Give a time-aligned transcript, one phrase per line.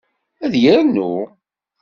[0.45, 1.13] Ad yernu?